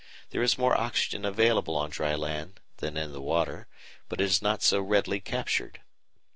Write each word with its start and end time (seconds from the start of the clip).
There 0.31 0.41
is 0.41 0.57
more 0.57 0.75
oxygen 0.75 1.25
available 1.25 1.75
on 1.75 1.91
dry 1.91 2.15
land 2.15 2.59
than 2.77 2.97
in 2.97 3.11
the 3.11 3.21
water, 3.21 3.67
but 4.09 4.19
it 4.19 4.23
is 4.23 4.41
not 4.41 4.63
so 4.63 4.81
readily 4.81 5.19
captured. 5.19 5.81